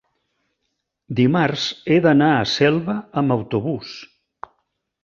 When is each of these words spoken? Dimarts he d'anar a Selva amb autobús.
Dimarts 1.19 1.67
he 1.91 1.99
d'anar 2.07 2.31
a 2.39 2.49
Selva 2.55 2.97
amb 3.25 3.37
autobús. 3.39 3.95